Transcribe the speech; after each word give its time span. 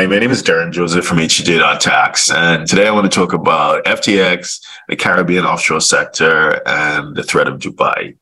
Hi, 0.00 0.06
my 0.06 0.18
name 0.18 0.30
is 0.30 0.42
Derren 0.42 0.72
Joseph 0.72 1.04
from 1.04 1.18
HTJ.tax, 1.18 2.30
and 2.30 2.66
today 2.66 2.88
I 2.88 2.90
want 2.90 3.12
to 3.12 3.14
talk 3.14 3.34
about 3.34 3.84
FTX, 3.84 4.58
the 4.88 4.96
Caribbean 4.96 5.44
offshore 5.44 5.82
sector, 5.82 6.66
and 6.66 7.14
the 7.14 7.22
threat 7.22 7.46
of 7.46 7.60
Dubai. 7.60 8.16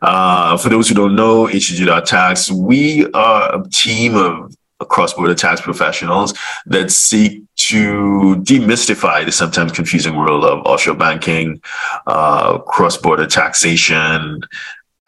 Uh, 0.00 0.56
for 0.56 0.68
those 0.68 0.88
who 0.88 0.94
don't 0.94 1.16
know, 1.16 1.48
HTJ.tax, 1.48 2.52
we 2.52 3.10
are 3.14 3.52
a 3.52 3.68
team 3.70 4.14
of 4.14 4.54
cross-border 4.86 5.34
tax 5.34 5.60
professionals 5.60 6.34
that 6.66 6.92
seek 6.92 7.42
to 7.56 8.36
demystify 8.44 9.24
the 9.24 9.32
sometimes 9.32 9.72
confusing 9.72 10.14
world 10.14 10.44
of 10.44 10.64
offshore 10.66 10.94
banking, 10.94 11.60
uh, 12.06 12.58
cross-border 12.58 13.26
taxation, 13.26 14.40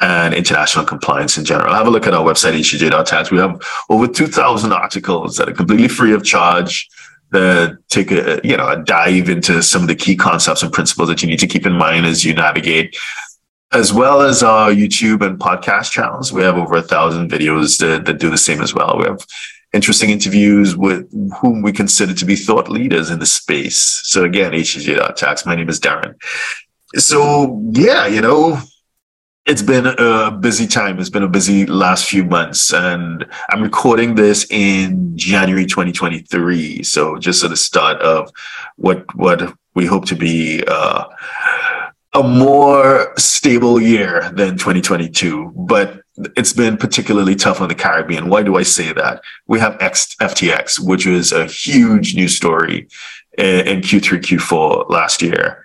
and 0.00 0.34
international 0.34 0.84
compliance 0.84 1.36
in 1.36 1.45
general. 1.45 1.74
Have 1.74 1.86
a 1.86 1.90
look 1.90 2.06
at 2.06 2.14
our 2.14 2.24
website, 2.24 2.58
htj.tax. 2.58 3.30
We 3.30 3.38
have 3.38 3.60
over 3.88 4.06
2,000 4.06 4.72
articles 4.72 5.36
that 5.36 5.48
are 5.48 5.52
completely 5.52 5.88
free 5.88 6.12
of 6.12 6.24
charge 6.24 6.88
that 7.32 7.78
take 7.88 8.10
a, 8.10 8.41
you 8.42 8.56
know, 8.56 8.68
a 8.68 8.82
dive 8.82 9.28
into 9.28 9.62
some 9.62 9.82
of 9.82 9.88
the 9.88 9.94
key 9.94 10.16
concepts 10.16 10.62
and 10.62 10.72
principles 10.72 11.08
that 11.08 11.22
you 11.22 11.28
need 11.28 11.38
to 11.38 11.46
keep 11.46 11.66
in 11.66 11.74
mind 11.74 12.06
as 12.06 12.24
you 12.24 12.34
navigate 12.34 12.96
as 13.72 13.92
well 13.92 14.20
as 14.20 14.42
our 14.42 14.70
YouTube 14.70 15.24
and 15.24 15.38
podcast 15.38 15.92
channels. 15.92 16.32
We 16.32 16.42
have 16.42 16.56
over 16.56 16.77
a 16.77 16.82
thousand 16.82 17.30
videos 17.30 17.78
that, 17.78 18.05
that 18.06 18.19
do 18.19 18.30
the 18.30 18.38
same 18.38 18.60
as 18.60 18.74
well. 18.74 18.96
We 18.98 19.05
have 19.05 19.24
interesting 19.72 20.10
interviews 20.10 20.77
with 20.77 21.08
whom 21.41 21.62
we 21.62 21.72
consider 21.72 22.12
to 22.14 22.25
be 22.25 22.34
thought 22.34 22.69
leaders 22.69 23.10
in 23.10 23.20
the 23.20 23.27
space. 23.27 24.03
So 24.05 24.25
again, 24.25 24.53
HTJ.tax. 24.53 25.47
My 25.47 25.55
name 25.55 25.69
is 25.69 25.78
Derren. 25.78 26.20
So 26.97 27.62
yeah, 27.70 28.06
you 28.06 28.20
know, 28.20 28.60
it's 29.46 29.62
been 29.62 29.86
a 29.86 30.30
busy 30.30 30.66
time. 30.66 30.98
It's 30.98 31.10
been 31.10 31.22
a 31.22 31.28
busy 31.28 31.66
last 31.66 32.05
few 32.05 32.24
months, 32.24 32.72
and 32.72 33.27
I'm 33.48 33.62
recording 33.62 34.14
this 34.14 34.47
in 34.50 35.16
January 35.16 35.66
2023. 35.66 36.82
So 36.82 37.19
just 37.19 37.42
at 37.42 37.50
the 37.50 37.56
start 37.56 38.00
of 38.00 38.30
what 38.77 39.05
what 39.16 39.55
we 39.74 39.86
hope 39.86 40.05
to 40.06 40.14
be 40.14 40.62
uh, 40.66 41.05
a 42.14 42.22
more 42.22 43.12
stable 43.16 43.80
year 43.80 44.30
than 44.32 44.58
2022. 44.58 45.52
But 45.56 46.02
it's 46.36 46.52
been 46.52 46.77
particularly 46.77 47.34
tough 47.34 47.60
on 47.60 47.69
the 47.69 47.75
Caribbean. 47.75 48.28
Why 48.28 48.42
do 48.42 48.56
I 48.56 48.62
say 48.62 48.92
that? 48.92 49.22
We 49.47 49.58
have 49.58 49.80
X, 49.80 50.14
FTX, 50.20 50.78
which 50.80 51.06
was 51.06 51.32
a 51.32 51.47
huge 51.47 52.14
news 52.14 52.36
story 52.36 52.88
in, 53.38 53.66
in 53.66 53.80
Q3, 53.80 54.20
Q4 54.20 54.91
last 54.91 55.22
year 55.22 55.64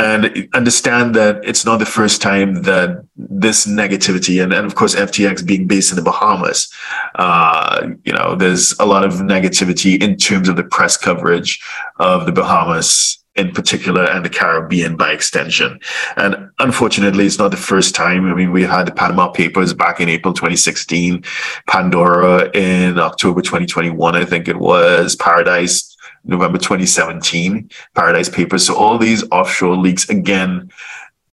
and 0.00 0.48
understand 0.54 1.14
that 1.14 1.44
it's 1.44 1.64
not 1.64 1.78
the 1.78 1.86
first 1.86 2.22
time 2.22 2.62
that 2.62 3.04
this 3.16 3.66
negativity 3.66 4.42
and, 4.42 4.52
and 4.52 4.66
of 4.66 4.74
course 4.74 4.94
ftx 4.94 5.46
being 5.46 5.66
based 5.66 5.90
in 5.90 5.96
the 5.96 6.02
bahamas 6.02 6.72
uh, 7.16 7.86
you 8.04 8.12
know 8.12 8.34
there's 8.34 8.78
a 8.78 8.86
lot 8.86 9.04
of 9.04 9.14
negativity 9.14 10.02
in 10.02 10.16
terms 10.16 10.48
of 10.48 10.56
the 10.56 10.64
press 10.64 10.96
coverage 10.96 11.60
of 11.98 12.26
the 12.26 12.32
bahamas 12.32 13.20
in 13.36 13.52
particular 13.52 14.04
and 14.04 14.24
the 14.24 14.28
Caribbean 14.28 14.96
by 14.96 15.12
extension. 15.12 15.78
And 16.16 16.50
unfortunately, 16.58 17.26
it's 17.26 17.38
not 17.38 17.52
the 17.52 17.56
first 17.56 17.94
time. 17.94 18.26
I 18.26 18.34
mean, 18.34 18.50
we 18.50 18.64
had 18.64 18.86
the 18.86 18.92
Panama 18.92 19.28
Papers 19.28 19.72
back 19.72 20.00
in 20.00 20.08
April 20.08 20.34
2016, 20.34 21.22
Pandora 21.68 22.50
in 22.54 22.98
October 22.98 23.40
2021, 23.40 24.16
I 24.16 24.24
think 24.24 24.48
it 24.48 24.58
was, 24.58 25.14
Paradise 25.14 25.89
November 26.24 26.58
2017, 26.58 27.70
Paradise 27.94 28.28
Papers. 28.28 28.66
So 28.66 28.76
all 28.76 28.98
these 28.98 29.24
offshore 29.30 29.76
leaks 29.76 30.08
again, 30.08 30.70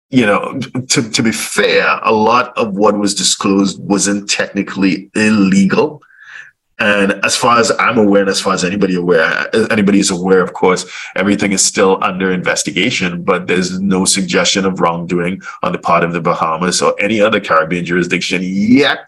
you 0.10 0.26
know, 0.26 0.60
to, 0.90 1.10
to 1.10 1.24
be 1.24 1.32
fair, 1.32 2.00
a 2.04 2.12
lot 2.12 2.56
of 2.58 2.74
what 2.76 2.98
was 2.98 3.16
disclosed 3.16 3.82
wasn't 3.82 4.30
technically 4.30 5.10
illegal. 5.16 6.02
And 6.80 7.14
as 7.24 7.36
far 7.36 7.60
as 7.60 7.72
I'm 7.80 7.98
aware, 7.98 8.22
and 8.22 8.30
as 8.30 8.42
far 8.42 8.54
as 8.54 8.64
anybody 8.64 8.96
aware, 8.96 9.48
anybody 9.72 10.00
is 10.00 10.10
aware, 10.10 10.42
of 10.42 10.54
course, 10.54 10.86
everything 11.16 11.52
is 11.52 11.64
still 11.64 12.04
under 12.04 12.32
investigation, 12.32 13.24
but 13.24 13.48
there's 13.48 13.80
no 13.80 14.06
suggestion 14.06 14.66
of 14.66 14.82
wrongdoing 14.82 15.42
on 15.62 15.72
the 15.72 15.78
part 15.78 16.04
of 16.04 16.14
the 16.14 16.22
Bahamas 16.22 16.82
or 16.82 16.96
any 17.00 17.22
other 17.22 17.40
Caribbean 17.40 17.86
jurisdiction 17.86 18.42
yet 18.44 19.08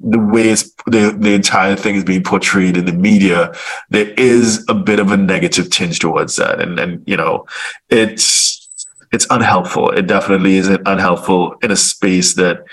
the 0.00 0.18
way 0.18 0.50
it's, 0.50 0.72
the, 0.86 1.16
the 1.18 1.34
entire 1.34 1.76
thing 1.76 1.94
is 1.94 2.04
being 2.04 2.22
portrayed 2.22 2.76
in 2.76 2.84
the 2.84 2.92
media, 2.92 3.52
there 3.90 4.10
is 4.18 4.64
a 4.68 4.74
bit 4.74 4.98
of 4.98 5.10
a 5.10 5.16
negative 5.16 5.70
tinge 5.70 5.98
towards 5.98 6.36
that. 6.36 6.60
And, 6.60 6.78
and, 6.78 7.02
you 7.06 7.16
know, 7.16 7.46
it's, 7.88 8.68
it's 9.12 9.26
unhelpful. 9.30 9.90
It 9.90 10.06
definitely 10.06 10.56
isn't 10.56 10.82
unhelpful 10.86 11.56
in 11.62 11.70
a 11.70 11.76
space 11.76 12.34
that 12.34 12.64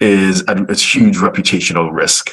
is 0.00 0.42
a, 0.48 0.54
a 0.68 0.74
huge 0.74 1.16
reputational 1.16 1.92
risk. 1.92 2.30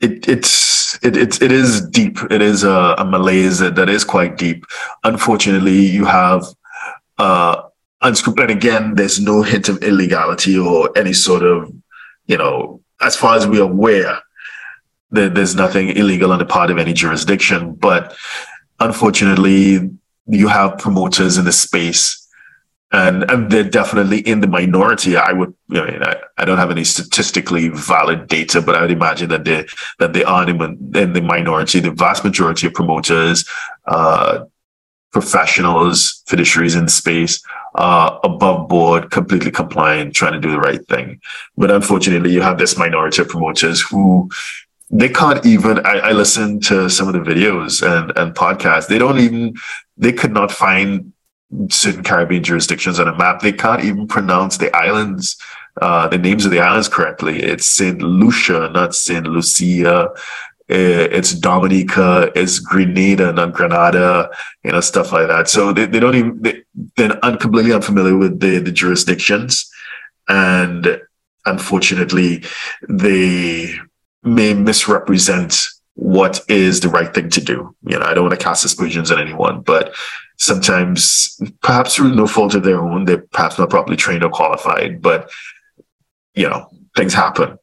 It, 0.00 0.28
it's, 0.28 0.98
it, 1.04 1.16
it's, 1.16 1.42
it 1.42 1.50
is 1.50 1.86
deep. 1.88 2.18
It 2.30 2.40
is 2.40 2.62
a, 2.62 2.94
a 2.98 3.04
malaise 3.04 3.58
that, 3.58 3.74
that 3.74 3.88
is 3.88 4.04
quite 4.04 4.38
deep. 4.38 4.64
Unfortunately, 5.04 5.80
you 5.80 6.04
have, 6.04 6.44
uh, 7.18 7.62
unscrupulous, 8.00 8.50
and 8.50 8.58
again, 8.58 8.94
there's 8.94 9.20
no 9.20 9.42
hint 9.42 9.68
of 9.68 9.82
illegality 9.82 10.56
or 10.56 10.96
any 10.96 11.12
sort 11.12 11.42
of 11.42 11.72
you 12.28 12.36
know, 12.36 12.80
as 13.00 13.16
far 13.16 13.36
as 13.36 13.46
we're 13.46 13.62
aware, 13.62 14.20
there, 15.10 15.28
there's 15.28 15.56
nothing 15.56 15.88
illegal 15.88 16.32
on 16.32 16.38
the 16.38 16.46
part 16.46 16.70
of 16.70 16.78
any 16.78 16.92
jurisdiction. 16.92 17.74
But 17.74 18.16
unfortunately, 18.78 19.90
you 20.26 20.48
have 20.48 20.78
promoters 20.78 21.38
in 21.38 21.44
the 21.44 21.52
space 21.52 22.28
and, 22.90 23.30
and 23.30 23.50
they're 23.50 23.68
definitely 23.68 24.20
in 24.20 24.40
the 24.40 24.46
minority. 24.46 25.16
I 25.16 25.32
would, 25.32 25.54
I 25.70 25.90
mean, 25.90 26.02
I, 26.02 26.16
I 26.38 26.44
don't 26.44 26.56
have 26.58 26.70
any 26.70 26.84
statistically 26.84 27.68
valid 27.68 28.28
data, 28.28 28.62
but 28.62 28.76
I 28.76 28.82
would 28.82 28.90
imagine 28.90 29.28
that 29.28 29.44
they 29.44 29.66
that 29.98 30.14
they 30.14 30.24
are 30.24 30.48
in, 30.48 30.60
in 30.96 31.12
the 31.12 31.20
minority. 31.20 31.80
The 31.80 31.90
vast 31.90 32.24
majority 32.24 32.66
of 32.66 32.72
promoters, 32.72 33.46
uh, 33.86 34.44
professionals, 35.12 36.22
fiduciaries 36.28 36.78
in 36.78 36.84
the 36.84 36.90
space 36.90 37.42
uh, 37.78 38.18
above 38.24 38.68
board, 38.68 39.10
completely 39.10 39.52
compliant, 39.52 40.12
trying 40.12 40.32
to 40.32 40.40
do 40.40 40.50
the 40.50 40.58
right 40.58 40.84
thing. 40.88 41.20
But 41.56 41.70
unfortunately, 41.70 42.32
you 42.32 42.42
have 42.42 42.58
this 42.58 42.76
minority 42.76 43.22
of 43.22 43.28
promoters 43.28 43.80
who 43.80 44.28
they 44.90 45.08
can't 45.08 45.46
even. 45.46 45.86
I, 45.86 45.98
I 45.98 46.12
listen 46.12 46.60
to 46.62 46.90
some 46.90 47.06
of 47.06 47.14
the 47.14 47.20
videos 47.20 47.86
and, 47.86 48.12
and 48.18 48.34
podcasts. 48.34 48.88
They 48.88 48.98
don't 48.98 49.20
even. 49.20 49.54
They 49.96 50.12
could 50.12 50.32
not 50.32 50.50
find 50.50 51.12
certain 51.70 52.02
Caribbean 52.02 52.42
jurisdictions 52.42 52.98
on 52.98 53.06
a 53.06 53.16
map. 53.16 53.40
They 53.40 53.52
can't 53.52 53.84
even 53.84 54.08
pronounce 54.08 54.58
the 54.58 54.74
islands, 54.76 55.36
uh, 55.80 56.08
the 56.08 56.18
names 56.18 56.44
of 56.44 56.50
the 56.50 56.60
islands 56.60 56.88
correctly. 56.88 57.42
It's 57.42 57.66
Saint 57.66 58.02
Lucia, 58.02 58.70
not 58.74 58.94
Saint 58.94 59.26
Lucia. 59.26 60.08
Eh, 60.70 61.08
it's 61.10 61.32
Dominica, 61.32 62.30
it's 62.34 62.58
Grenada, 62.58 63.32
not 63.32 63.54
Granada, 63.54 64.28
you 64.62 64.70
know, 64.70 64.80
stuff 64.80 65.12
like 65.12 65.28
that. 65.28 65.48
So 65.48 65.72
they, 65.72 65.86
they 65.86 65.98
don't 65.98 66.14
even, 66.14 66.42
they, 66.42 66.62
they're 66.96 67.16
completely 67.38 67.72
unfamiliar 67.72 68.16
with 68.16 68.38
the, 68.40 68.58
the 68.58 68.70
jurisdictions. 68.70 69.70
And 70.28 71.00
unfortunately, 71.46 72.44
they 72.86 73.72
may 74.22 74.52
misrepresent 74.52 75.58
what 75.94 76.42
is 76.48 76.80
the 76.80 76.90
right 76.90 77.14
thing 77.14 77.30
to 77.30 77.40
do. 77.40 77.74
You 77.86 77.98
know, 77.98 78.04
I 78.04 78.12
don't 78.12 78.28
want 78.28 78.38
to 78.38 78.44
cast 78.44 78.64
aspersions 78.64 79.10
on 79.10 79.18
anyone, 79.18 79.62
but 79.62 79.94
sometimes, 80.36 81.40
perhaps 81.62 81.96
through 81.96 82.14
no 82.14 82.26
fault 82.26 82.54
of 82.54 82.62
their 82.62 82.78
own, 82.78 83.06
they're 83.06 83.24
perhaps 83.32 83.58
not 83.58 83.70
properly 83.70 83.96
trained 83.96 84.22
or 84.22 84.30
qualified, 84.30 85.00
but, 85.00 85.30
you 86.34 86.48
know, 86.48 86.68
things 86.94 87.14
happen. 87.14 87.58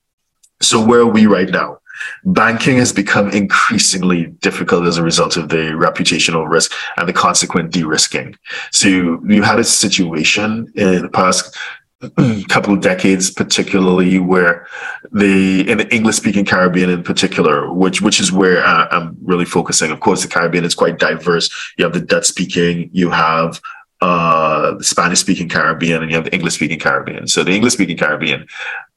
So 0.59 0.83
where 0.83 1.01
are 1.01 1.05
we 1.05 1.27
right 1.27 1.49
now? 1.49 1.77
Banking 2.23 2.77
has 2.77 2.91
become 2.91 3.29
increasingly 3.29 4.27
difficult 4.41 4.85
as 4.85 4.97
a 4.97 5.03
result 5.03 5.37
of 5.37 5.49
the 5.49 5.73
reputational 5.73 6.49
risk 6.49 6.71
and 6.97 7.07
the 7.07 7.13
consequent 7.13 7.71
de-risking. 7.71 8.35
So 8.71 8.87
you, 8.87 9.41
had 9.43 9.59
a 9.59 9.63
situation 9.63 10.71
in 10.75 11.03
the 11.03 11.09
past 11.09 11.55
couple 12.49 12.73
of 12.73 12.81
decades, 12.81 13.31
particularly 13.31 14.19
where 14.19 14.67
the 15.11 15.69
in 15.69 15.77
the 15.77 15.93
English 15.93 16.15
speaking 16.15 16.45
Caribbean 16.45 16.89
in 16.89 17.03
particular, 17.03 17.71
which 17.71 18.01
which 18.01 18.19
is 18.19 18.31
where 18.31 18.63
uh, 18.65 18.87
I'm 18.91 19.15
really 19.23 19.45
focusing. 19.45 19.91
Of 19.91 19.99
course, 19.99 20.21
the 20.21 20.27
Caribbean 20.27 20.65
is 20.65 20.75
quite 20.75 20.99
diverse. 20.99 21.49
You 21.77 21.85
have 21.85 21.93
the 21.93 22.01
Dutch 22.01 22.25
speaking, 22.25 22.89
you 22.91 23.11
have 23.11 23.61
uh, 24.01 24.75
the 24.75 24.83
Spanish 24.83 25.19
speaking 25.19 25.49
Caribbean, 25.49 26.01
and 26.01 26.11
you 26.11 26.17
have 26.17 26.25
the 26.25 26.33
English 26.33 26.55
speaking 26.55 26.79
Caribbean. 26.79 27.27
So 27.27 27.43
the 27.43 27.51
English 27.51 27.73
speaking 27.73 27.97
Caribbean 27.97 28.45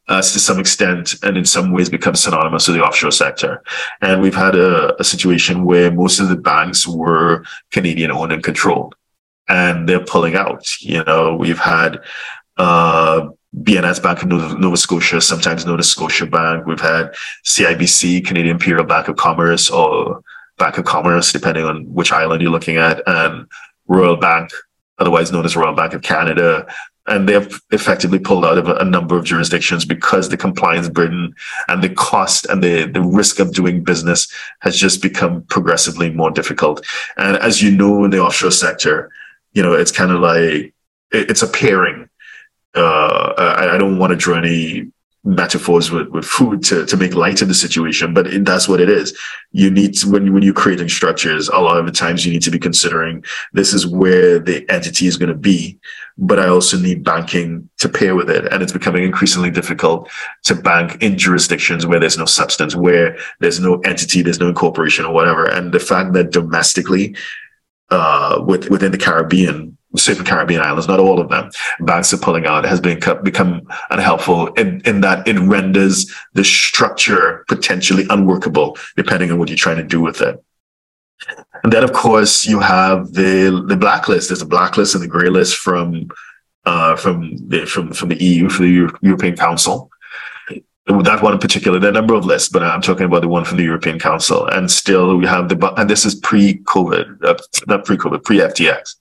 uh, 0.09 0.23
to 0.23 0.39
some 0.39 0.59
extent 0.59 1.15
and 1.23 1.37
in 1.37 1.45
some 1.45 1.73
ways 1.73 1.89
become 1.89 2.15
synonymous 2.15 2.67
with 2.67 2.77
the 2.77 2.83
offshore 2.83 3.11
sector. 3.11 3.63
And 4.01 4.21
we've 4.21 4.35
had 4.35 4.55
a, 4.55 4.99
a 5.01 5.05
situation 5.05 5.65
where 5.65 5.91
most 5.91 6.19
of 6.19 6.29
the 6.29 6.37
banks 6.37 6.87
were 6.87 7.45
Canadian 7.71 8.11
owned 8.11 8.33
and 8.33 8.43
controlled 8.43 8.95
and 9.49 9.89
they're 9.89 10.05
pulling 10.05 10.35
out. 10.35 10.65
You 10.81 11.05
know, 11.05 11.37
we've 11.37 11.59
had, 11.59 12.01
uh, 12.57 13.29
BNS 13.57 14.03
Bank 14.03 14.23
of 14.23 14.29
Nova, 14.29 14.59
Nova, 14.59 14.77
Scotia, 14.77 15.21
sometimes 15.21 15.65
known 15.65 15.79
as 15.79 15.91
Scotia 15.91 16.27
Bank. 16.27 16.67
We've 16.67 16.81
had 16.81 17.15
CIBC, 17.47 18.27
Canadian 18.27 18.57
Imperial 18.57 18.85
Bank 18.85 19.09
of 19.09 19.17
Commerce, 19.17 19.71
or 19.71 20.21
Bank 20.59 20.77
of 20.77 20.85
Commerce, 20.85 21.33
depending 21.33 21.65
on 21.65 21.85
which 21.93 22.13
island 22.13 22.43
you're 22.43 22.51
looking 22.51 22.77
at, 22.77 23.03
and 23.07 23.47
Royal 23.87 24.17
Bank, 24.17 24.51
otherwise 24.99 25.33
known 25.33 25.47
as 25.47 25.57
Royal 25.57 25.75
Bank 25.75 25.95
of 25.95 26.03
Canada, 26.03 26.67
and 27.09 27.29
they've 27.29 27.61
effectively 27.71 28.19
pulled 28.19 28.45
out 28.45 28.59
of 28.59 28.69
a, 28.69 28.85
number 28.85 29.17
of 29.17 29.25
jurisdictions 29.25 29.85
because 29.85 30.29
the 30.29 30.37
compliance 30.37 30.89
burden 30.89 31.35
and 31.69 31.83
the 31.83 31.89
cost 31.89 32.47
and 32.47 32.63
the, 32.63 32.85
the 32.87 33.03
risk 33.03 33.39
of 33.39 33.53
doing 33.53 33.83
business 33.83 34.33
has 34.61 34.77
just 34.77 35.03
become 35.03 35.43
progressively 35.45 36.11
more 36.11 36.31
difficult. 36.31 36.85
And 37.17 37.37
as 37.39 37.63
you 37.63 37.71
know, 37.71 38.05
in 38.05 38.11
the 38.11 38.21
offshore 38.21 38.51
sector, 38.51 39.11
you 39.53 39.63
know, 39.63 39.73
it's 39.73 39.93
kind 39.93 40.11
of 40.11 40.21
like 40.21 40.75
it, 41.13 41.31
it's 41.31 41.43
a 41.43 41.49
pairing. 41.49 42.09
Uh, 42.75 43.35
I, 43.39 43.75
I 43.75 43.79
don't 43.79 43.99
want 43.99 44.11
to 44.11 44.17
draw 44.17 44.37
any 44.37 44.91
metaphors 45.25 45.91
with, 45.91 46.09
with 46.09 46.25
food 46.25 46.65
to, 46.65 46.87
to 46.87 46.97
make 46.97 47.15
light 47.15 47.43
of 47.43 47.49
the 47.49 47.55
situation, 47.55 48.15
but 48.15 48.27
it, 48.27 48.45
that's 48.45 48.69
what 48.69 48.81
it 48.81 48.89
is. 48.89 49.17
You 49.53 49.71
need 49.71 49.95
to, 49.95 50.11
when, 50.11 50.33
when 50.33 50.43
you're 50.43 50.55
creating 50.55 50.89
structures, 50.89 51.49
a 51.49 51.59
lot 51.59 51.79
of 51.79 51.87
the 51.87 51.93
times 51.93 52.25
you 52.25 52.33
need 52.33 52.43
to 52.43 52.51
be 52.51 52.59
considering 52.59 53.25
this 53.53 53.75
is 53.75 53.87
where 53.87 54.39
the 54.39 54.69
entity 54.71 55.07
is 55.07 55.17
going 55.17 55.29
to 55.29 55.35
be, 55.35 55.79
but 56.19 56.41
I 56.41 56.49
also 56.49 56.77
need 56.77 57.05
banking 57.05 57.71
to 57.79 57.89
pair 57.89 58.17
with 58.17 58.29
it. 58.29 58.53
And 58.53 58.61
it's 58.63 58.73
becoming 58.73 59.05
increasingly 59.05 59.51
difficult 59.51 60.11
to 60.45 60.55
bank 60.55 61.01
in 61.01 61.17
jurisdictions 61.17 61.87
where 61.87 62.01
there's 62.01 62.19
no 62.19 62.25
substance, 62.25 62.75
where 62.75 63.17
there's 63.39 63.61
no 63.61 63.79
entity, 63.81 64.23
there's 64.23 64.41
no 64.41 64.49
incorporation 64.49 65.05
or 65.05 65.15
whatever. 65.15 65.47
And 65.47 65.73
the 65.73 65.79
fact 65.79 66.13
that 66.15 66.33
domestically, 66.33 67.17
uh, 67.91 68.43
with, 68.45 68.69
within 68.69 68.91
the 68.91 68.99
Caribbean, 68.99 69.79
certain 69.97 70.25
Caribbean 70.25 70.61
islands, 70.61 70.89
not 70.89 71.01
all 71.01 71.21
of 71.21 71.29
them, 71.29 71.51
banks 71.81 72.13
are 72.13 72.19
pulling 72.19 72.47
out 72.47 72.65
has 72.65 72.81
been 72.81 73.01
become 73.23 73.63
unhelpful 73.91 74.49
in, 74.55 74.83
in 74.85 75.01
that 75.03 75.27
it 75.27 75.39
renders 75.39 76.13
the 76.35 76.45
structure 76.45 77.45
potentially 77.49 78.07
unworkable, 78.11 78.77
depending 78.97 79.31
on 79.31 79.39
what 79.39 79.49
you're 79.49 79.57
trying 79.57 79.77
to 79.77 79.85
do 79.85 80.01
with 80.01 80.21
it. 80.21 80.43
And 81.63 81.73
then, 81.73 81.85
of 81.85 81.93
course, 81.93 82.47
you 82.47 82.61
have 82.61 83.13
the 83.13 83.65
the 83.67 83.77
blacklist. 83.77 84.29
There's 84.29 84.43
a 84.43 84.47
blacklist 84.47 84.95
and 84.95 85.03
the 85.03 85.09
grey 85.09 85.29
list 85.29 85.57
from 85.57 86.09
uh, 86.65 86.97
from 86.97 87.37
the 87.49 87.67
from 87.67 87.93
from 87.93 88.09
the 88.09 88.23
EU, 88.23 88.49
for 88.49 88.63
the 88.63 88.69
Euro- 88.69 88.99
European 89.03 89.37
Council. 89.37 89.91
That 90.87 91.23
one 91.23 91.35
in 91.35 91.39
particular, 91.39 91.79
there 91.79 91.89
are 91.89 91.97
a 91.97 92.01
number 92.01 92.15
of 92.15 92.25
lists, 92.25 92.49
but 92.49 92.63
I'm 92.63 92.81
talking 92.81 93.05
about 93.05 93.21
the 93.21 93.29
one 93.29 93.45
from 93.45 93.59
the 93.59 93.65
European 93.65 93.99
Council. 93.99 94.47
And 94.47 94.71
still, 94.71 95.17
we 95.17 95.27
have 95.27 95.51
the 95.51 95.75
and 95.77 95.91
this 95.91 96.07
is 96.07 96.15
pre-COVID, 96.15 97.25
uh, 97.25 97.37
not 97.67 97.85
pre-COVID, 97.85 98.25
pre-FTX 98.25 98.95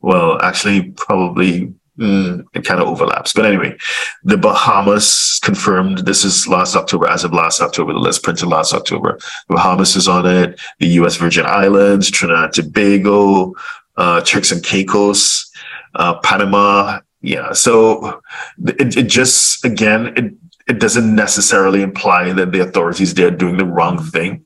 well, 0.00 0.40
actually, 0.42 0.90
probably 0.92 1.74
mm, 1.98 2.44
it 2.54 2.64
kind 2.64 2.80
of 2.80 2.88
overlaps. 2.88 3.32
But 3.32 3.46
anyway, 3.46 3.76
the 4.24 4.36
Bahamas 4.36 5.40
confirmed 5.42 5.98
this 5.98 6.24
is 6.24 6.48
last 6.48 6.76
October, 6.76 7.08
as 7.08 7.24
of 7.24 7.32
last 7.32 7.60
October, 7.60 7.92
the 7.92 7.98
list 7.98 8.22
printed 8.22 8.48
last 8.48 8.72
October. 8.72 9.18
The 9.48 9.54
Bahamas 9.54 9.96
is 9.96 10.08
on 10.08 10.26
it, 10.26 10.60
the 10.78 10.88
US 11.00 11.16
Virgin 11.16 11.46
Islands, 11.46 12.10
Trinidad 12.10 12.44
and 12.44 12.54
Tobago, 12.54 13.54
uh, 13.96 14.20
Turks 14.22 14.52
and 14.52 14.62
Caicos, 14.62 15.50
uh, 15.94 16.18
Panama. 16.20 17.00
Yeah. 17.20 17.52
So 17.52 18.20
it, 18.64 18.96
it 18.96 19.08
just, 19.08 19.64
again, 19.64 20.14
it, 20.16 20.34
it 20.68 20.80
doesn't 20.80 21.14
necessarily 21.14 21.82
imply 21.82 22.32
that 22.32 22.52
the 22.52 22.60
authorities 22.60 23.14
there 23.14 23.30
doing 23.30 23.56
the 23.56 23.64
wrong 23.64 24.02
thing 24.02 24.44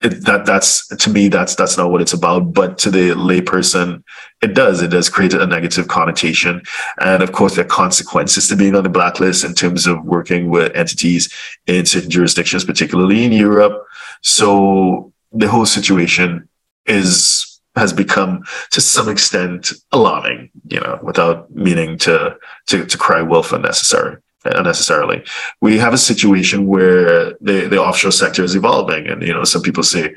it, 0.00 0.24
that 0.26 0.46
that's 0.46 0.86
to 0.86 1.10
me 1.10 1.28
that's 1.28 1.56
that's 1.56 1.76
not 1.76 1.90
what 1.90 2.00
it's 2.00 2.12
about 2.12 2.52
but 2.52 2.78
to 2.78 2.90
the 2.90 3.10
layperson 3.10 4.02
it 4.40 4.54
does 4.54 4.80
it 4.80 4.88
does 4.88 5.08
create 5.08 5.34
a 5.34 5.46
negative 5.46 5.88
connotation. 5.88 6.62
And 7.00 7.22
of 7.22 7.32
course 7.32 7.56
there 7.56 7.64
are 7.64 7.68
consequences 7.68 8.48
to 8.48 8.56
being 8.56 8.76
on 8.76 8.84
the 8.84 8.88
blacklist 8.88 9.44
in 9.44 9.54
terms 9.54 9.86
of 9.86 10.04
working 10.04 10.50
with 10.50 10.74
entities 10.76 11.32
in 11.66 11.86
certain 11.86 12.10
jurisdictions 12.10 12.64
particularly 12.64 13.24
in 13.24 13.32
europe. 13.32 13.84
So 14.22 15.12
the 15.32 15.48
whole 15.48 15.66
situation 15.66 16.48
is 16.86 17.44
has 17.74 17.92
become 17.92 18.42
to 18.70 18.80
some 18.80 19.08
extent 19.08 19.72
alarming 19.92 20.50
you 20.68 20.80
know 20.80 20.98
without 21.02 21.50
meaning 21.50 21.98
to 21.98 22.36
to, 22.66 22.84
to 22.86 22.98
cry 22.98 23.22
wolf 23.22 23.52
unnecessary 23.52 24.16
unnecessarily. 24.54 25.24
We 25.60 25.78
have 25.78 25.94
a 25.94 25.98
situation 25.98 26.66
where 26.66 27.34
the, 27.40 27.68
the 27.70 27.80
offshore 27.80 28.12
sector 28.12 28.42
is 28.42 28.54
evolving. 28.54 29.06
And, 29.08 29.22
you 29.22 29.32
know, 29.32 29.44
some 29.44 29.62
people 29.62 29.82
say 29.82 30.14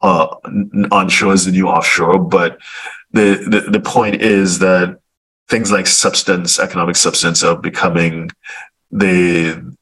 uh, 0.00 0.26
onshore 0.92 1.34
is 1.34 1.44
the 1.44 1.52
new 1.52 1.68
offshore, 1.68 2.18
but 2.18 2.58
the, 3.12 3.44
the, 3.48 3.70
the 3.70 3.80
point 3.80 4.22
is 4.22 4.58
that 4.60 4.98
things 5.48 5.72
like 5.72 5.86
substance, 5.86 6.58
economic 6.58 6.96
substance 6.96 7.42
are 7.42 7.56
becoming 7.56 8.30
the, 8.90 9.74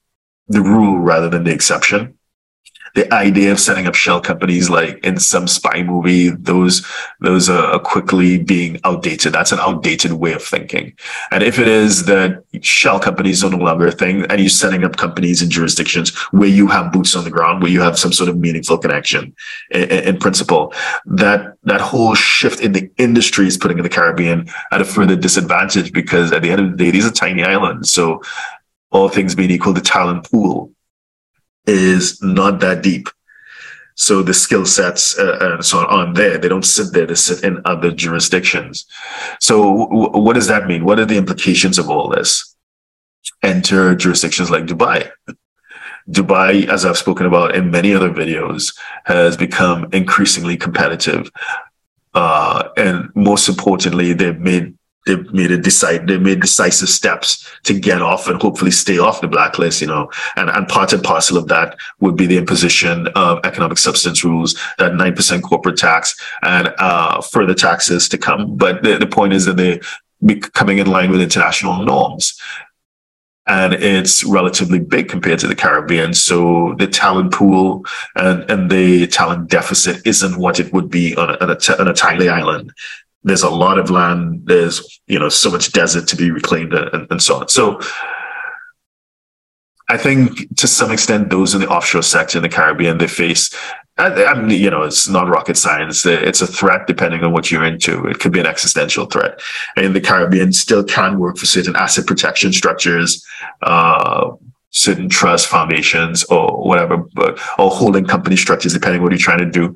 the 0.49 0.63
rule 0.63 0.99
rather 0.99 1.29
than 1.29 1.45
the 1.45 1.53
exception 1.53 2.17
the 2.97 3.13
idea 3.13 3.53
of 3.53 3.61
setting 3.61 3.87
up 3.87 3.95
shell 3.95 4.23
companies 4.23 4.71
like 4.71 5.05
in 5.05 5.21
some 5.21 5.47
spy 5.47 5.83
movie, 5.83 6.31
those 6.31 6.85
those 7.21 7.51
are 7.51 7.79
quickly 7.79 8.43
being 8.43 8.81
outdated. 8.85 9.35
That's 9.35 9.53
an 9.53 9.61
outdated 9.61 10.15
way 10.15 10.33
of 10.33 10.43
thinking. 10.43 10.95
And 11.31 11.43
if 11.43 11.59
it 11.59 11.69
is 11.69 12.07
that 12.07 12.43
shell 12.63 12.99
companies 12.99 13.45
are 13.45 13.51
no 13.51 13.59
longer 13.59 13.89
a 13.89 13.93
thing, 13.93 14.25
and 14.31 14.41
you're 14.41 14.49
setting 14.49 14.83
up 14.83 14.97
companies 14.97 15.43
in 15.43 15.51
jurisdictions 15.51 16.17
where 16.31 16.49
you 16.49 16.69
have 16.69 16.91
boots 16.91 17.15
on 17.15 17.25
the 17.25 17.31
ground, 17.31 17.63
where 17.63 17.71
you 17.71 17.83
have 17.83 17.99
some 17.99 18.15
sort 18.15 18.31
of 18.31 18.39
meaningful 18.39 18.79
connection 18.79 19.37
in, 19.71 19.91
in 19.91 20.19
principle, 20.19 20.73
that 21.05 21.53
that 21.65 21.83
whole 21.83 22.15
shift 22.15 22.61
in 22.61 22.73
the 22.73 22.91
industry 22.97 23.47
is 23.47 23.59
putting 23.59 23.77
in 23.77 23.85
the 23.85 23.91
Caribbean 23.91 24.49
at 24.73 24.81
a 24.81 24.87
further 24.87 25.17
disadvantage 25.17 25.93
because 25.93 26.33
at 26.33 26.41
the 26.41 26.51
end 26.51 26.63
of 26.63 26.71
the 26.71 26.85
day, 26.85 26.91
these 26.91 27.07
are 27.07 27.13
tiny 27.13 27.45
islands. 27.45 27.93
So 27.93 28.23
all 28.91 29.11
things 29.11 29.35
being 29.35 29.51
equal, 29.51 29.75
the 29.75 29.83
talent 29.83 30.31
pool 30.31 30.73
is 31.67 32.23
not 32.23 32.61
that 32.61 32.83
deep. 32.83 33.09
So 33.97 34.23
the 34.23 34.35
skill 34.35 34.67
sets 34.67 35.19
uh, 35.19 35.39
and 35.41 35.65
so 35.65 35.79
on 35.79 35.87
aren't 35.87 36.17
there. 36.17 36.37
They 36.37 36.49
don't 36.49 36.67
sit 36.67 36.93
there. 36.93 37.07
They 37.07 37.15
sit 37.15 37.43
in 37.43 37.63
other 37.65 37.91
jurisdictions. 37.91 38.85
So 39.41 39.87
w- 39.89 40.11
what 40.11 40.35
does 40.35 40.49
that 40.49 40.67
mean? 40.67 40.85
What 40.85 40.99
are 40.99 41.07
the 41.07 41.17
implications 41.17 41.79
of 41.79 41.89
all 41.89 42.09
this? 42.09 42.55
Enter 43.43 43.95
jurisdictions 43.95 44.51
like 44.51 44.67
Dubai. 44.67 45.11
Dubai, 46.09 46.69
as 46.69 46.85
I've 46.85 46.99
spoken 46.99 47.27
about 47.27 47.57
in 47.57 47.71
many 47.71 47.95
other 47.95 48.11
videos, 48.11 48.77
has 49.05 49.37
become 49.37 49.89
increasingly 49.93 50.57
competitive. 50.57 51.31
Uh, 52.15 52.69
and 52.77 53.11
most 53.15 53.49
importantly, 53.49 54.13
they've 54.13 54.39
made 54.39 54.77
they 55.07 55.17
made 55.33 55.51
a 55.51 55.57
decide 55.57 56.07
they 56.07 56.19
made 56.19 56.41
decisive 56.41 56.89
steps 56.89 57.49
to 57.63 57.79
get 57.79 58.03
off 58.03 58.29
and 58.29 58.41
hopefully 58.43 58.71
stay 58.71 58.99
off 58.99 59.21
the 59.21 59.29
blacklist 59.29 59.81
you 59.81 59.87
know. 59.87 60.11
And 60.37 60.51
and 60.51 60.69
part 60.69 60.93
and 60.93 61.03
parcel 61.03 61.39
of 61.39 61.49
that 61.49 61.77
would 62.01 62.17
be 62.17 62.27
the 62.27 62.37
imposition 62.37 63.07
of 63.09 63.41
economic 63.45 63.79
substance 63.79 64.25
rules 64.25 64.55
that 64.79 64.93
9% 64.93 65.43
corporate 65.43 65.77
tax 65.77 66.15
and 66.43 66.75
uh, 66.79 67.21
further 67.21 67.55
taxes 67.55 68.09
to 68.11 68.19
come. 68.19 68.57
But 68.57 68.83
the, 68.83 68.99
the 68.99 69.07
point 69.07 69.33
is 69.33 69.45
that 69.47 69.57
they're 69.57 69.81
coming 70.53 70.79
in 70.79 70.87
line 70.87 71.11
with 71.11 71.21
international 71.21 71.85
norms. 71.85 72.39
And 73.49 73.75
it's 73.75 74.25
relatively 74.25 74.81
big 74.81 75.09
compared 75.09 75.39
to 75.39 75.47
the 75.47 75.55
Caribbean. 75.55 76.15
So 76.15 76.75
the 76.79 76.89
talent 76.89 77.33
pool 77.33 77.85
and, 78.17 78.51
and 78.51 78.69
the 78.69 79.07
talent 79.07 79.49
deficit 79.49 80.05
isn't 80.05 80.37
what 80.37 80.59
it 80.59 80.73
would 80.73 80.91
be 80.91 81.15
on 81.15 81.31
a, 81.31 81.35
on 81.35 81.51
a, 81.51 81.81
on 81.81 81.87
a 81.87 81.95
tiny 81.95 82.29
island 82.29 82.73
there's 83.27 83.43
a 83.43 83.51
lot 83.51 83.79
of 83.79 83.91
land. 83.91 84.43
There's, 84.45 85.01
you 85.09 85.19
know, 85.19 85.29
so 85.29 85.51
much 85.51 85.73
desert 85.73 86.07
to 86.09 86.17
be 86.17 86.31
reclaimed 86.31 86.73
and, 86.73 87.07
and 87.11 87.21
so 87.21 87.41
on. 87.41 87.49
So 87.49 87.81
I 89.89 89.97
think 89.97 90.57
to 90.57 90.67
some 90.67 90.93
extent, 90.93 91.29
those 91.29 91.53
in 91.55 91.61
the 91.61 91.69
offshore 91.69 92.03
sector 92.03 92.39
in 92.39 92.43
the 92.43 92.49
Caribbean, 92.49 92.99
they 92.99 93.09
face, 93.09 93.55
I 93.99 94.35
mean, 94.35 94.61
you 94.61 94.71
know, 94.71 94.83
it's 94.83 95.09
not 95.09 95.29
rocket 95.29 95.57
science. 95.57 96.07
It's 96.07 96.41
a 96.41 96.47
threat 96.47 96.87
depending 96.87 97.25
on 97.25 97.33
what 97.33 97.51
you're 97.51 97.65
into. 97.65 98.07
It 98.07 98.21
could 98.21 98.33
be 98.33 98.41
an 98.41 98.47
existential 98.47 99.07
threat. 99.07 99.41
And 99.77 99.95
the 99.95 100.01
Caribbean 100.01 100.53
still 100.53 100.85
can 100.85 101.19
work 101.19 101.37
for 101.37 101.47
certain 101.47 101.75
asset 101.75 102.07
protection 102.07 102.53
structures, 102.53 103.25
uh, 103.63 104.33
certain 104.71 105.09
trust 105.09 105.49
foundations 105.49 106.25
or 106.25 106.65
whatever, 106.65 106.99
but, 107.15 107.41
or 107.59 107.71
holding 107.71 108.05
company 108.05 108.37
structures, 108.37 108.75
depending 108.75 109.01
on 109.01 109.05
what 109.05 109.13
you're 109.13 109.19
trying 109.19 109.39
to 109.39 109.51
do. 109.51 109.75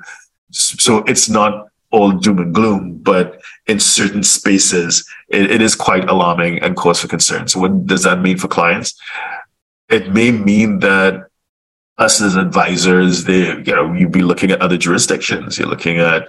So 0.50 0.98
it's 1.04 1.28
not 1.28 1.69
all 1.90 2.12
doom 2.12 2.38
and 2.38 2.54
gloom, 2.54 2.98
but 2.98 3.40
in 3.66 3.80
certain 3.80 4.22
spaces, 4.22 5.08
it, 5.28 5.50
it 5.50 5.60
is 5.60 5.74
quite 5.74 6.08
alarming 6.08 6.60
and 6.60 6.76
cause 6.76 7.00
for 7.00 7.08
concern. 7.08 7.48
So 7.48 7.60
what 7.60 7.86
does 7.86 8.04
that 8.04 8.20
mean 8.20 8.38
for 8.38 8.48
clients? 8.48 8.98
It 9.88 10.12
may 10.12 10.30
mean 10.30 10.78
that 10.80 11.26
us 11.98 12.20
as 12.20 12.36
advisors, 12.36 13.24
they, 13.24 13.48
you 13.58 13.74
know, 13.74 13.92
you'd 13.92 14.12
be 14.12 14.22
looking 14.22 14.50
at 14.50 14.62
other 14.62 14.78
jurisdictions. 14.78 15.58
You're 15.58 15.68
looking 15.68 15.98
at, 15.98 16.28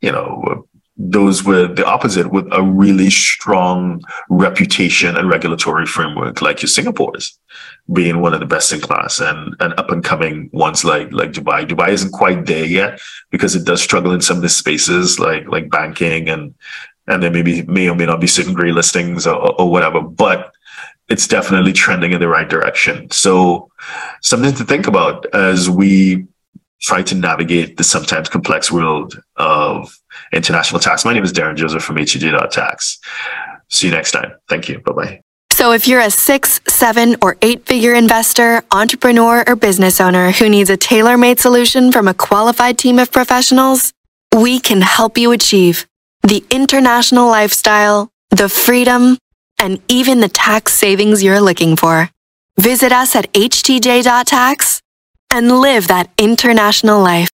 you 0.00 0.12
know, 0.12 0.66
those 1.02 1.42
were 1.42 1.66
the 1.66 1.86
opposite 1.86 2.30
with 2.30 2.46
a 2.52 2.62
really 2.62 3.08
strong 3.08 4.02
reputation 4.28 5.16
and 5.16 5.30
regulatory 5.30 5.86
framework 5.86 6.42
like 6.42 6.60
your 6.60 6.68
Singapore's 6.68 7.38
being 7.90 8.20
one 8.20 8.34
of 8.34 8.40
the 8.40 8.46
best 8.46 8.70
in 8.70 8.80
class 8.80 9.18
and, 9.18 9.56
and 9.60 9.72
up 9.78 9.90
and 9.90 10.04
coming 10.04 10.50
ones 10.52 10.84
like 10.84 11.10
like 11.10 11.32
Dubai. 11.32 11.66
Dubai 11.66 11.88
isn't 11.88 12.12
quite 12.12 12.44
there 12.44 12.66
yet 12.66 13.00
because 13.30 13.56
it 13.56 13.64
does 13.64 13.82
struggle 13.82 14.12
in 14.12 14.20
some 14.20 14.36
of 14.36 14.42
the 14.42 14.50
spaces 14.50 15.18
like 15.18 15.48
like 15.48 15.70
banking 15.70 16.28
and 16.28 16.54
and 17.06 17.22
there 17.22 17.30
maybe 17.30 17.62
may 17.62 17.88
or 17.88 17.94
may 17.94 18.06
not 18.06 18.20
be 18.20 18.26
certain 18.26 18.52
gray 18.52 18.70
listings 18.70 19.26
or, 19.26 19.58
or 19.58 19.70
whatever, 19.70 20.02
but 20.02 20.52
it's 21.08 21.26
definitely 21.26 21.72
trending 21.72 22.12
in 22.12 22.20
the 22.20 22.28
right 22.28 22.48
direction. 22.48 23.10
So 23.10 23.70
something 24.20 24.54
to 24.54 24.64
think 24.64 24.86
about 24.86 25.26
as 25.34 25.68
we 25.70 26.26
try 26.80 27.02
to 27.02 27.14
navigate 27.14 27.76
the 27.76 27.84
sometimes 27.84 28.28
complex 28.28 28.72
world 28.72 29.20
of 29.36 29.94
international 30.32 30.80
tax. 30.80 31.04
My 31.04 31.12
name 31.12 31.22
is 31.22 31.32
Derren 31.32 31.56
Joseph 31.56 31.82
from 31.82 31.96
HTJ 31.96 32.50
Tax. 32.50 32.98
See 33.68 33.86
you 33.86 33.92
next 33.92 34.12
time. 34.12 34.32
Thank 34.48 34.68
you. 34.68 34.80
Bye 34.80 34.92
bye. 34.92 35.20
So 35.52 35.72
if 35.72 35.86
you're 35.86 36.00
a 36.00 36.10
six, 36.10 36.60
seven, 36.66 37.16
or 37.20 37.36
eight 37.42 37.66
figure 37.66 37.92
investor, 37.92 38.62
entrepreneur, 38.72 39.44
or 39.46 39.56
business 39.56 40.00
owner 40.00 40.30
who 40.30 40.48
needs 40.48 40.70
a 40.70 40.76
tailor 40.76 41.18
made 41.18 41.38
solution 41.38 41.92
from 41.92 42.08
a 42.08 42.14
qualified 42.14 42.78
team 42.78 42.98
of 42.98 43.12
professionals, 43.12 43.92
we 44.34 44.58
can 44.58 44.80
help 44.80 45.18
you 45.18 45.32
achieve 45.32 45.86
the 46.22 46.44
international 46.50 47.26
lifestyle, 47.26 48.08
the 48.30 48.48
freedom, 48.48 49.18
and 49.58 49.80
even 49.88 50.20
the 50.20 50.28
tax 50.28 50.72
savings 50.72 51.22
you're 51.22 51.40
looking 51.40 51.76
for. 51.76 52.08
Visit 52.58 52.92
us 52.92 53.14
at 53.14 53.30
htj.tax 53.32 54.80
and 55.32 55.60
live 55.60 55.88
that 55.88 56.10
international 56.18 57.00
life. 57.00 57.30